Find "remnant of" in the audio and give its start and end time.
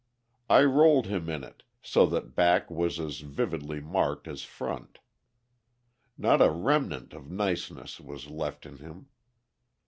6.49-7.29